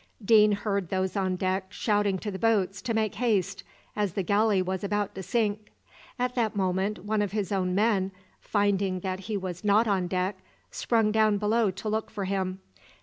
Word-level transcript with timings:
Deane 0.25 0.53
heard 0.53 0.89
those 0.89 1.15
on 1.15 1.35
deck 1.35 1.65
shouting 1.69 2.17
to 2.17 2.31
the 2.31 2.39
boats 2.39 2.81
to 2.81 2.91
make 2.95 3.13
haste 3.13 3.63
as 3.95 4.13
the 4.13 4.23
galley 4.23 4.59
was 4.59 4.83
about 4.83 5.13
to 5.13 5.21
sink. 5.21 5.71
At 6.17 6.33
that 6.33 6.55
moment 6.55 7.05
one 7.05 7.21
of 7.21 7.33
his 7.33 7.51
own 7.51 7.75
men, 7.75 8.11
finding 8.39 9.01
that 9.01 9.19
he 9.29 9.37
was 9.37 9.63
not 9.63 9.87
on 9.87 10.07
deck, 10.07 10.39
sprung 10.71 11.11
down 11.11 11.37
below 11.37 11.69
to 11.69 11.87
look 11.87 12.09
for 12.09 12.25
him. 12.25 12.61